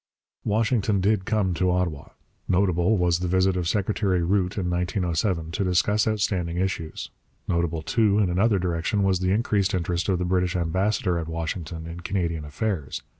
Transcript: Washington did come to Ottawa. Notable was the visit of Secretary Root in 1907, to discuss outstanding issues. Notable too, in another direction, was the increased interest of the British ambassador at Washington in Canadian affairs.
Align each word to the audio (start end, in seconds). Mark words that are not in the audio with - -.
Washington 0.43 0.99
did 0.99 1.25
come 1.25 1.53
to 1.53 1.69
Ottawa. 1.69 2.07
Notable 2.47 2.97
was 2.97 3.19
the 3.19 3.27
visit 3.27 3.55
of 3.55 3.67
Secretary 3.67 4.23
Root 4.23 4.57
in 4.57 4.67
1907, 4.67 5.51
to 5.51 5.63
discuss 5.63 6.07
outstanding 6.07 6.57
issues. 6.57 7.11
Notable 7.47 7.83
too, 7.83 8.17
in 8.17 8.31
another 8.31 8.57
direction, 8.57 9.03
was 9.03 9.19
the 9.19 9.29
increased 9.29 9.75
interest 9.75 10.09
of 10.09 10.17
the 10.17 10.25
British 10.25 10.55
ambassador 10.55 11.19
at 11.19 11.27
Washington 11.27 11.85
in 11.85 11.99
Canadian 11.99 12.45
affairs. 12.45 13.03